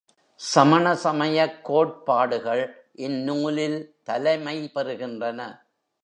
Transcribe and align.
சமண 0.35 0.95
சமயக் 0.95 1.65
கோட்பாடுகள் 1.65 2.63
இந்நூலில் 2.93 3.95
தலைமை 4.03 4.71
பெறுகின்றன. 4.75 5.39